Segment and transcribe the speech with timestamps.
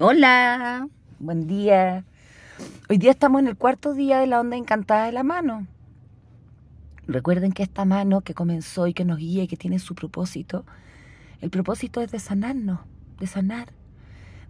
[0.00, 2.04] Hola, buen día.
[2.88, 5.66] Hoy día estamos en el cuarto día de la onda encantada de la mano.
[7.08, 10.64] Recuerden que esta mano que comenzó y que nos guía y que tiene su propósito,
[11.40, 12.78] el propósito es de sanarnos,
[13.18, 13.72] de sanar,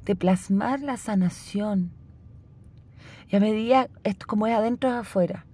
[0.04, 1.92] de plasmar la sanación.
[3.30, 5.46] Y a medida, esto como es adentro es afuera,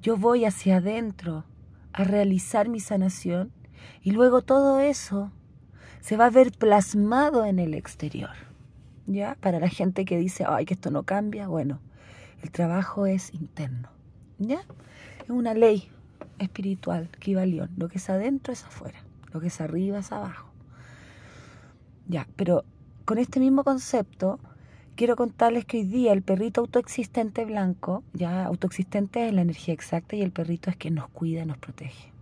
[0.00, 1.44] yo voy hacia adentro
[1.92, 3.52] a realizar mi sanación
[4.02, 5.32] y luego todo eso
[6.00, 8.47] se va a ver plasmado en el exterior.
[9.08, 9.36] ¿Ya?
[9.40, 11.80] Para la gente que dice, ay, que esto no cambia, bueno,
[12.42, 13.88] el trabajo es interno.
[14.38, 14.60] ¿Ya?
[15.24, 15.88] Es una ley
[16.38, 17.70] espiritual, equivalión.
[17.78, 19.02] Lo que es adentro es afuera,
[19.32, 20.50] lo que es arriba es abajo.
[22.06, 22.64] Ya, pero
[23.06, 24.38] con este mismo concepto,
[24.94, 30.16] quiero contarles que hoy día el perrito autoexistente blanco, ya autoexistente es la energía exacta
[30.16, 32.12] y el perrito es quien nos cuida, nos protege.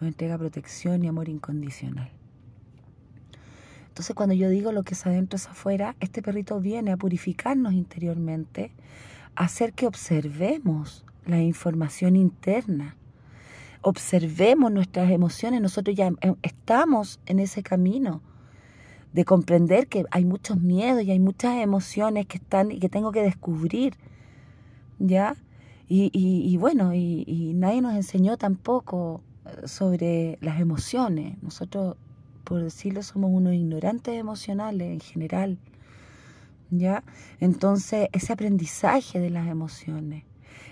[0.00, 2.10] Nos entrega protección y amor incondicional.
[3.94, 7.74] Entonces cuando yo digo lo que es adentro es afuera, este perrito viene a purificarnos
[7.74, 8.72] interiormente,
[9.36, 12.96] a hacer que observemos la información interna,
[13.82, 18.20] observemos nuestras emociones, nosotros ya em, estamos en ese camino
[19.12, 23.12] de comprender que hay muchos miedos y hay muchas emociones que están y que tengo
[23.12, 23.94] que descubrir,
[24.98, 25.36] ¿ya?
[25.86, 31.40] Y, bueno, y, y nadie nos enseñó tampoco eh, sobre las emociones.
[31.44, 31.96] Nosotros
[32.44, 35.58] por decirlo, somos unos ignorantes emocionales en general.
[36.70, 37.02] ¿Ya?
[37.40, 40.24] Entonces, ese aprendizaje de las emociones,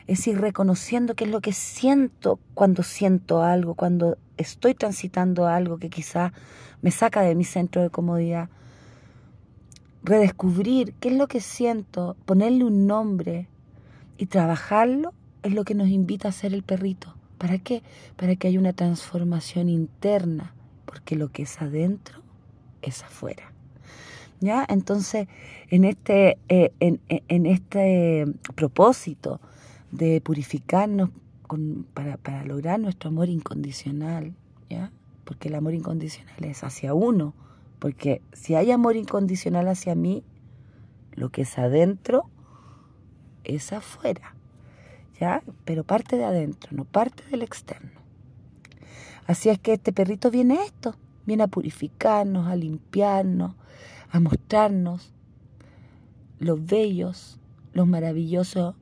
[0.06, 5.78] es ir reconociendo qué es lo que siento cuando siento algo, cuando estoy transitando algo
[5.78, 6.32] que quizás
[6.80, 8.48] me saca de mi centro de comodidad.
[10.02, 13.48] Redescubrir qué es lo que siento, ponerle un nombre
[14.18, 15.12] y trabajarlo
[15.42, 17.14] es lo que nos invita a hacer el perrito.
[17.38, 17.82] ¿Para qué?
[18.16, 20.54] Para que haya una transformación interna
[20.92, 22.20] porque lo que es adentro
[22.82, 23.50] es afuera.
[24.40, 24.66] ¿Ya?
[24.68, 25.26] Entonces,
[25.70, 29.40] en este, eh, en, este propósito
[29.90, 31.08] de purificarnos
[31.94, 34.34] para, para, lograr nuestro amor incondicional,
[34.68, 34.90] ¿ya?
[35.24, 37.34] Porque el amor incondicional es hacia uno,
[37.78, 40.24] porque si hay amor incondicional hacia mí,
[41.14, 42.28] lo que es adentro
[43.44, 44.34] es afuera,
[45.18, 45.42] ¿ya?
[45.64, 48.01] Pero parte de adentro, no parte del externo.
[49.26, 50.94] Así es que este perrito viene a esto,
[51.26, 53.54] viene a purificarnos, a limpiarnos,
[54.10, 55.12] a mostrarnos
[56.38, 57.38] los bellos,
[57.72, 58.74] los maravillosos,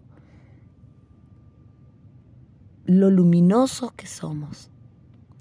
[2.86, 4.70] lo luminosos que somos.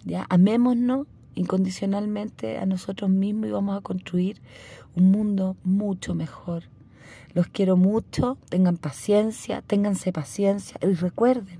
[0.03, 0.25] ¿ya?
[0.29, 4.41] Amémonos incondicionalmente a nosotros mismos y vamos a construir
[4.95, 6.63] un mundo mucho mejor.
[7.33, 11.59] Los quiero mucho, tengan paciencia, ténganse paciencia y recuerden,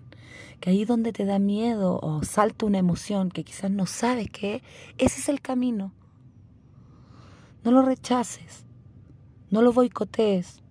[0.59, 4.61] que ahí donde te da miedo o salta una emoción que quizás no sabes qué
[4.97, 5.93] ese es el camino.
[7.63, 8.65] No lo rechaces,
[9.49, 10.61] no lo boicotees.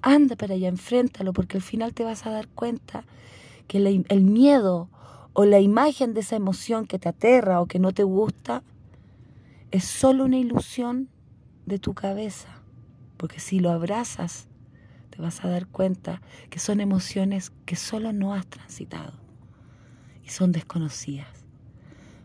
[0.00, 3.04] Anda para allá, enfréntalo, porque al final te vas a dar cuenta
[3.68, 4.88] que el miedo
[5.32, 8.62] o la imagen de esa emoción que te aterra o que no te gusta
[9.70, 11.08] es solo una ilusión
[11.66, 12.48] de tu cabeza.
[13.16, 14.48] Porque si lo abrazas,
[15.12, 19.12] te vas a dar cuenta que son emociones que solo no has transitado
[20.24, 21.28] y son desconocidas.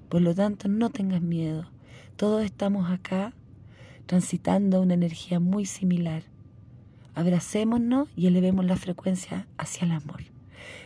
[0.07, 1.69] Por lo tanto, no tengas miedo.
[2.15, 3.33] Todos estamos acá
[4.05, 6.23] transitando una energía muy similar.
[7.13, 10.21] Abracémonos y elevemos la frecuencia hacia el amor.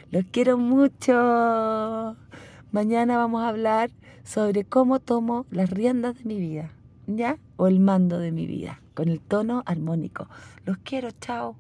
[0.09, 2.17] Los quiero mucho.
[2.71, 3.91] Mañana vamos a hablar
[4.23, 6.71] sobre cómo tomo las riendas de mi vida,
[7.05, 7.37] ¿ya?
[7.57, 10.27] O el mando de mi vida, con el tono armónico.
[10.65, 11.55] Los quiero, chao.